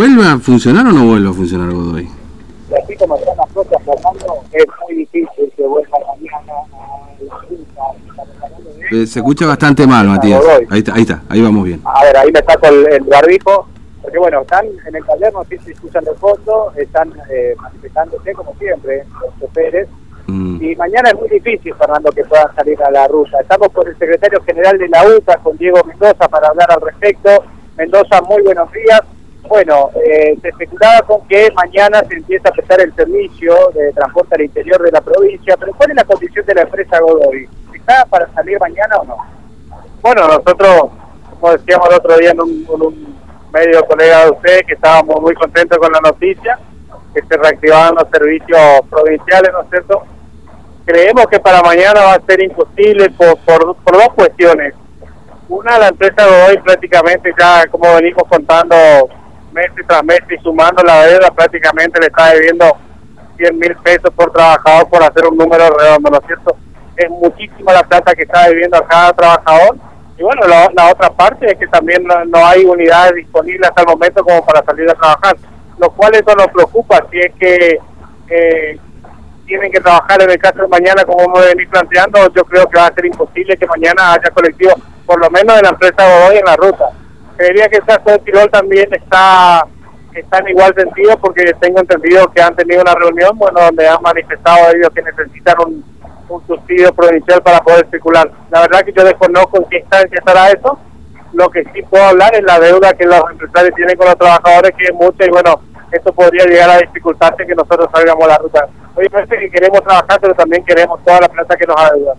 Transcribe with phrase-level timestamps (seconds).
[0.00, 2.08] ¿Vuelve a funcionar o no vuelve a funcionar Godoy?
[2.80, 7.08] Así como están las cosas, Fernando, es muy difícil que vuelva mañana a
[8.92, 10.40] Eh, Se escucha bastante mal, Matías.
[10.70, 11.82] Ahí está, ahí está, ahí vamos bien.
[11.84, 13.66] A ver, ahí me saco el, el barbijo,
[14.00, 18.32] porque bueno, están en el taller, no sé si escuchan de fondo, están eh, manifestándose
[18.34, 19.88] como siempre, los choferes,
[20.28, 20.62] Mm.
[20.62, 23.40] y mañana es muy difícil, Fernando, que puedan salir a la ruta.
[23.40, 27.30] Estamos con el secretario general de la UTA, con Diego Mendoza, para hablar al respecto.
[27.78, 29.00] Mendoza, muy buenos días.
[29.46, 34.34] Bueno, eh, se especulaba con que mañana se empieza a prestar el servicio de transporte
[34.34, 37.48] al interior de la provincia, pero ¿cuál es la condición de la empresa Godoy?
[37.72, 39.16] ¿Está para salir mañana o no?
[40.02, 40.90] Bueno, nosotros,
[41.30, 43.18] como decíamos el otro día en un,
[43.52, 46.58] medio colega de usted, que estábamos muy contentos con la noticia,
[47.14, 48.60] que se reactivaban los servicios
[48.90, 50.02] provinciales, ¿no es cierto?
[50.84, 54.74] Creemos que para mañana va a ser imposible por, por, por dos cuestiones.
[55.48, 58.76] Una, la empresa Godoy prácticamente ya, como venimos contando
[59.58, 62.76] meses tras meses y sumando la deuda, prácticamente le está debiendo
[63.36, 66.56] 100 mil pesos por trabajador por hacer un número redondo, ¿no es cierto?
[66.96, 69.76] Es muchísima la plata que está debiendo a cada trabajador.
[70.16, 73.82] Y bueno, la, la otra parte es que también no, no hay unidades disponibles hasta
[73.82, 75.36] el momento como para salir a trabajar,
[75.78, 77.78] lo cual eso nos preocupa si es que
[78.30, 78.78] eh,
[79.46, 82.78] tienen que trabajar en el caso de mañana como hemos venido planteando, yo creo que
[82.78, 84.72] va a ser imposible que mañana haya colectivo,
[85.06, 86.84] por lo menos de la empresa Godoy en la ruta.
[87.38, 89.64] Creería que de Tirol también está,
[90.12, 94.02] está en igual sentido porque tengo entendido que han tenido una reunión bueno donde han
[94.02, 95.84] manifestado ellos que necesitan un,
[96.48, 98.28] subsidio provincial para poder circular.
[98.50, 100.78] La verdad que yo desconozco en qué instancia estará eso.
[101.32, 104.72] Lo que sí puedo hablar es la deuda que los empresarios tienen con los trabajadores,
[104.76, 108.66] que es mucha y bueno, esto podría llegar a dificultarse que nosotros salgamos la ruta.
[108.96, 112.14] Obviamente que queremos trabajar, pero también queremos toda la plata que nos adeuda.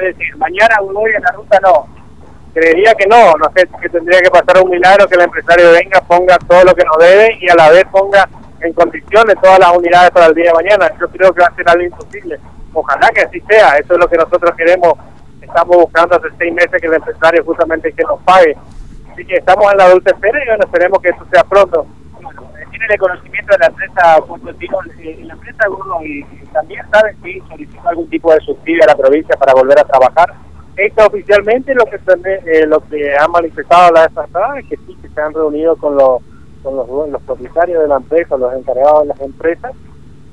[0.00, 1.99] Es decir, mañana hoy en la ruta no.
[2.52, 6.00] Creería que no, no sé, que tendría que pasar un milagro que el empresario venga,
[6.00, 8.28] ponga todo lo que nos debe y a la vez ponga
[8.60, 10.90] en condiciones todas las unidades para el día de mañana.
[11.00, 12.38] Yo creo que va a ser algo imposible.
[12.72, 14.94] Ojalá que así sea, eso es lo que nosotros queremos.
[15.40, 18.56] Estamos buscando hace seis meses que el empresario justamente que nos pague.
[19.12, 21.86] Así que estamos en la dulce espera y bueno, esperemos que eso sea pronto.
[22.70, 25.66] Tiene el conocimiento de la empresa Punto Tirol, eh, la empresa
[26.02, 29.84] y también saben si solicitó algún tipo de subsidio a la provincia para volver a
[29.84, 30.32] trabajar.
[30.80, 31.96] Esto oficialmente lo que
[32.46, 35.76] eh, lo que han manifestado la vez pasada es que sí, que se han reunido
[35.76, 36.22] con los
[36.62, 39.72] con los, los propietarios de la empresa, los encargados de las empresas.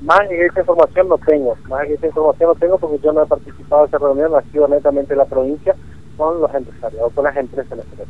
[0.00, 3.22] Más que esa información no tengo, más que esa información no tengo porque yo no
[3.22, 5.74] he participado de esa reunión, ha sido netamente la provincia
[6.16, 7.72] con los empresarios o con las empresas.
[7.78, 8.06] empresas.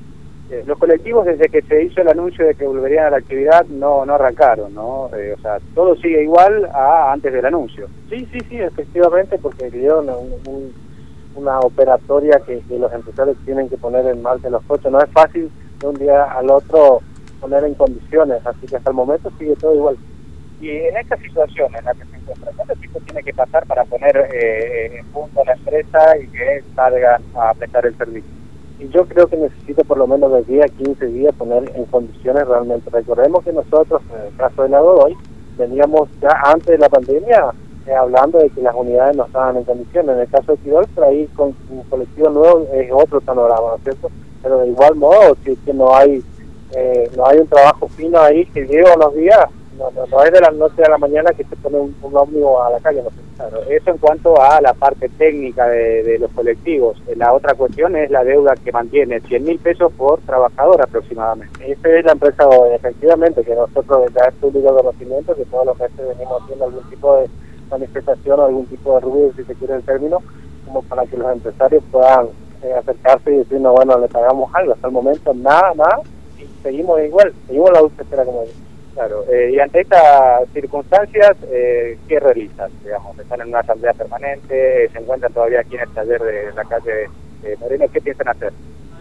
[0.50, 3.66] Eh, los colectivos desde que se hizo el anuncio de que volverían a la actividad
[3.66, 5.10] no no arrancaron, ¿no?
[5.16, 7.86] Eh, o sea, todo sigue igual a antes del anuncio.
[8.08, 10.87] Sí, sí, sí, efectivamente, porque dieron un-
[11.34, 14.90] una operatoria que, que los empresarios tienen que poner en marcha los coches.
[14.90, 15.50] No es fácil
[15.80, 17.00] de un día al otro
[17.40, 19.96] poner en condiciones, así que hasta el momento sigue todo igual.
[20.60, 23.84] Y en esta situación en la que se encuentra, ¿cuánto tiempo tiene que pasar para
[23.84, 28.30] poner eh, en punto la empresa y que salgan a prestar el servicio?
[28.80, 31.84] Y yo creo que necesito por lo menos de 10 a 15 días poner en
[31.86, 32.90] condiciones realmente.
[32.90, 35.16] Recordemos que nosotros, en el caso de la Godoy,
[35.56, 39.64] veníamos ya antes de la pandemia eh, hablando de que las unidades no estaban en
[39.64, 40.16] condiciones.
[40.16, 43.76] En el caso de Tirol, por ahí con un colectivo nuevo es otro panorama, ¿no
[43.76, 44.10] es cierto?
[44.42, 46.22] Pero de igual modo, si es que no hay
[46.72, 49.46] eh, no hay un trabajo fino ahí que lleva unos días,
[49.78, 52.60] no, no, es de la noche a la mañana que se pone un, un ómnibus
[52.66, 53.16] a la calle, no sé.
[53.36, 57.00] Claro, eso en cuanto a la parte técnica de, de los colectivos.
[57.06, 61.70] Eh, La otra cuestión es la deuda que mantiene, 100 mil pesos por trabajador aproximadamente.
[61.72, 65.96] Esa es la empresa efectivamente, que nosotros ya es público conocimiento que todos los meses
[65.96, 67.28] venimos haciendo algún tipo de
[67.70, 70.18] manifestación o algún tipo de ruido, si se quiere el término,
[70.66, 72.28] como para que los empresarios puedan
[72.62, 74.74] eh, acercarse y decirnos, bueno, le pagamos algo.
[74.74, 76.00] Hasta el momento nada, nada,
[76.38, 78.68] y seguimos igual, seguimos la espera como digo.
[78.94, 82.68] Claro, eh, y ante estas circunstancias, eh, ¿qué realizan?
[82.82, 86.64] Digamos, están en una asamblea permanente, se encuentran todavía aquí en el taller de la
[86.64, 87.04] calle
[87.44, 88.52] eh, Moreno, ¿qué piensan hacer?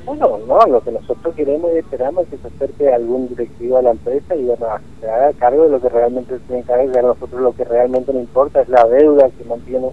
[0.05, 3.81] Bueno, no, lo que nosotros queremos y esperamos es que se acerque algún directivo a
[3.81, 4.67] la empresa y bueno,
[4.99, 6.73] se haga cargo de lo que realmente se tiene que.
[6.73, 9.89] A nosotros lo que realmente nos importa es la deuda que mantiene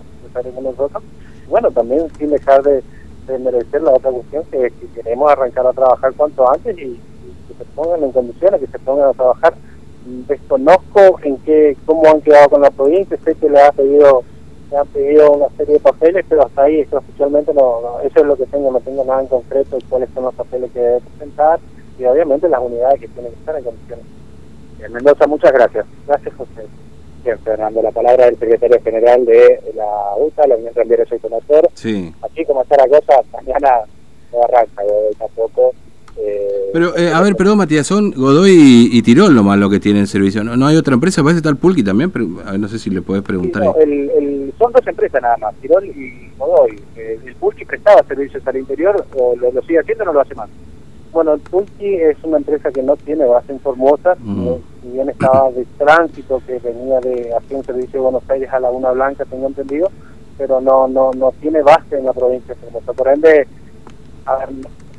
[0.62, 1.02] nosotros.
[1.48, 2.82] Bueno, también sin dejar de,
[3.38, 7.00] merecer la otra cuestión, que, que queremos arrancar a trabajar cuanto antes y,
[7.48, 9.54] que se pongan en condiciones, que se pongan a trabajar.
[10.04, 14.22] Desconozco en qué, cómo han quedado con la provincia, sé que le ha pedido
[14.70, 18.20] me han pedido una serie de papeles, pero hasta ahí eso oficialmente no, no, eso
[18.20, 20.80] es lo que tengo, no tengo nada en concreto de cuáles son los papeles que
[20.80, 21.60] debe presentar
[21.98, 24.04] y obviamente las unidades que tienen que estar en condiciones.
[24.78, 25.86] Bien, Mendoza, muchas gracias.
[26.06, 26.66] Gracias, José.
[27.24, 31.68] Bien, Fernando, la palabra del secretario general de la UTA, la Unión Tranviaria Soy Conocer.
[31.74, 32.12] Sí.
[32.22, 33.80] Así como está la cosa, mañana
[34.32, 35.72] no arranca, yo tampoco
[36.16, 40.06] Eh, pero, eh, a ver, perdón, Matías, son Godoy y, Tirol nomás lo que tienen
[40.06, 40.44] servicio.
[40.44, 41.24] ¿No, hay otra empresa?
[41.24, 43.64] Parece tal Pulqui también, pero no sé si le podés preguntar.
[43.64, 46.80] son dos empresas nada más, Tirol y Godoy.
[46.96, 50.34] Eh, el Pulqui prestaba servicios al interior, o lo, sigue haciendo o no lo hace
[50.36, 50.48] más.
[51.14, 54.48] Bueno, el Pulqui es una empresa que no tiene base en Formosa, mm.
[54.82, 58.58] si bien estaba de tránsito, que venía de hacer un servicio de Buenos Aires a
[58.58, 59.92] Laguna Blanca, tengo entendido,
[60.36, 62.92] pero no no no tiene base en la provincia de Formosa.
[62.92, 63.46] Por ende,
[64.26, 64.48] a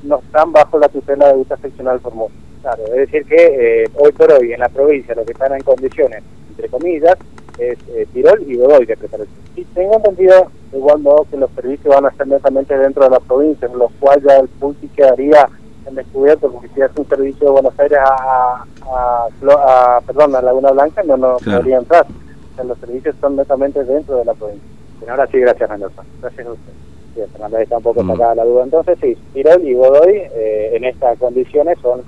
[0.04, 2.34] no están bajo la tutela de Ruta Seccional Formosa.
[2.62, 5.64] Claro, es decir que eh, hoy por hoy en la provincia lo que están en
[5.64, 7.18] condiciones, entre comillas,
[7.60, 9.38] es eh, Tirol y Godoy de preparación.
[9.58, 13.10] Y tengo entendido, de igual modo, que los servicios van a estar netamente dentro de
[13.10, 15.50] la provincia, en los cuales ya el PULTI quedaría
[15.88, 20.72] en descubierto, porque si hace un servicio de Buenos Aires a, a, perdón, a Laguna
[20.72, 22.06] Blanca, no, no podría entrar.
[22.06, 24.68] O sea, los servicios son netamente dentro de la provincia.
[25.10, 26.04] ahora sí, gracias Mendoza.
[26.22, 26.74] Gracias a usted.
[27.16, 28.12] Bien, Fernando, está un poco mm.
[28.12, 28.64] sacada la duda.
[28.64, 32.02] Entonces, sí, Tirol y Godoy eh, en estas condiciones son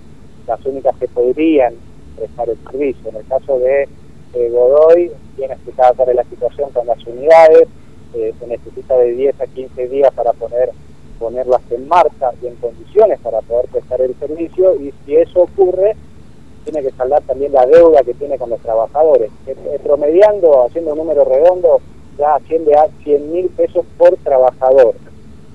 [0.48, 1.74] las únicas que podrían
[2.18, 3.10] prestar el servicio.
[3.10, 3.88] En el caso de
[4.34, 7.68] Godoy, tiene explicada la situación con las unidades,
[8.14, 10.72] eh, se necesita de 10 a 15 días para poner
[11.20, 15.96] ponerlas en marcha y en condiciones para poder prestar el servicio y si eso ocurre
[16.64, 19.32] tiene que saldar también la deuda que tiene con los trabajadores.
[19.84, 21.80] Promediando, haciendo un número redondo,
[22.18, 24.96] ya asciende a 100 mil pesos por trabajador.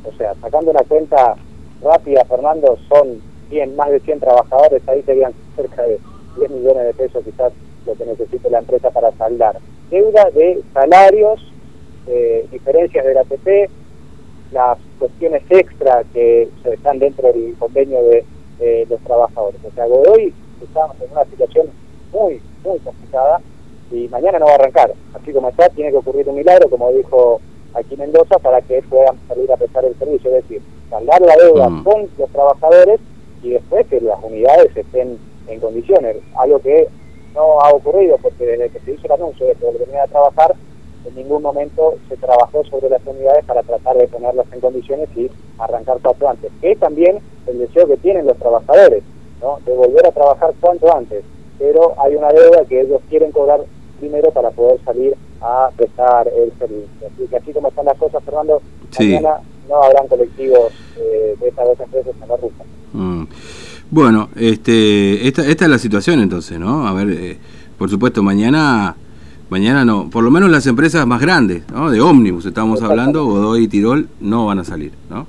[0.04, 1.36] O sea, sacando la cuenta
[1.82, 3.20] rápida, Fernando, son
[3.50, 5.98] 100, más de 100 trabajadores, ahí serían cerca de
[6.38, 7.52] 10 millones de pesos quizás
[7.84, 9.58] lo que necesite la empresa para saldar.
[9.90, 11.52] Deuda de salarios,
[12.06, 13.70] eh, diferencias del ATP,
[14.52, 19.60] las cuestiones extra que están dentro del convenio de los trabajadores.
[19.64, 20.32] O sea, hoy
[20.62, 21.66] estamos en una situación
[22.12, 23.40] muy, muy complicada
[23.90, 24.92] y mañana no va a arrancar.
[25.14, 27.40] Así como está, tiene que ocurrir un milagro, como dijo
[27.74, 31.68] aquí Mendoza, para que puedan salir a prestar el servicio, es decir, saldar la deuda
[31.68, 31.84] mm.
[31.84, 33.00] con los trabajadores
[33.42, 36.88] y después que las unidades estén en condiciones, algo que
[37.34, 40.54] no ha ocurrido porque desde que se hizo el anuncio de que volvería a trabajar,
[41.04, 45.30] en ningún momento se trabajó sobre las unidades para tratar de ponerlas en condiciones y
[45.58, 49.02] arrancar cuanto antes, que es también el deseo que tienen los trabajadores,
[49.40, 49.58] ¿no?
[49.64, 51.24] de volver a trabajar cuanto antes,
[51.58, 53.60] pero hay una deuda que ellos quieren cobrar
[54.00, 57.06] primero para poder salir a prestar el servicio.
[57.06, 58.60] Así que así como están las cosas, Fernando,
[58.98, 62.64] mañana no habrán colectivos eh, de estas dos empresas en la ruta.
[62.92, 63.24] Mm.
[63.90, 66.86] Bueno, este, esta, esta es la situación entonces, ¿no?
[66.86, 67.38] A ver, eh,
[67.78, 68.96] por supuesto, mañana,
[69.52, 71.90] mañana no, por lo menos las empresas más grandes, ¿no?
[71.90, 75.26] De ómnibus estamos hablando, Godoy y Tirol no van a salir, ¿no?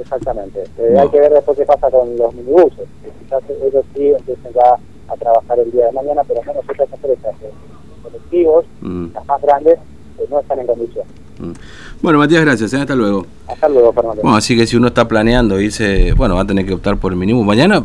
[0.00, 0.64] Exactamente.
[0.78, 2.88] Eh, hay que ver después qué pasa con los minibuses.
[3.22, 7.34] Quizás ellos sí empiecen ya a trabajar el día de mañana, pero menos otras empresas,
[7.42, 9.06] los colectivos, mm.
[9.12, 9.78] las más grandes,
[10.16, 11.12] pues no están en condiciones.
[11.38, 11.52] Mm.
[12.00, 12.72] Bueno, Matías, gracias.
[12.72, 12.78] ¿eh?
[12.78, 13.26] Hasta luego.
[13.46, 14.22] Hasta luego, Fernando.
[14.22, 17.12] Bueno, así que si uno está planeando irse, bueno, va a tener que optar por
[17.12, 17.44] el mínimo.
[17.44, 17.84] Mañana,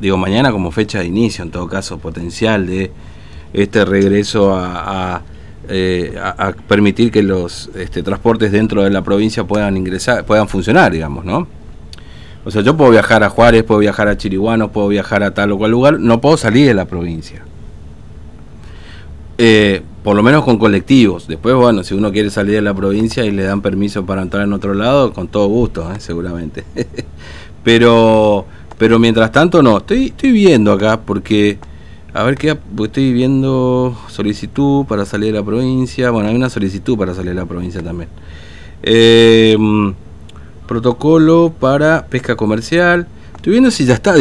[0.00, 2.90] digo, mañana como fecha de inicio, en todo caso, potencial de
[3.54, 5.22] este regreso a,
[5.68, 6.14] eh,
[6.68, 11.46] permitir que los este, transportes dentro de la provincia puedan ingresar, puedan funcionar, digamos, ¿no?
[12.44, 15.52] O sea, yo puedo viajar a Juárez, puedo viajar a Chiriguano, puedo viajar a tal
[15.52, 17.42] o cual lugar, no puedo salir de la provincia.
[19.38, 21.26] Eh, por lo menos con colectivos.
[21.26, 24.44] Después, bueno, si uno quiere salir de la provincia y le dan permiso para entrar
[24.44, 25.98] en otro lado, con todo gusto, ¿eh?
[25.98, 26.64] seguramente.
[27.64, 28.44] pero,
[28.76, 29.78] pero mientras tanto, no.
[29.78, 31.58] Estoy, estoy viendo acá porque,
[32.14, 36.10] a ver qué, estoy viendo solicitud para salir de la provincia.
[36.10, 38.08] Bueno, hay una solicitud para salir de la provincia también.
[38.84, 39.56] Eh,
[40.68, 43.08] protocolo para pesca comercial.
[43.34, 44.14] Estoy viendo si ya está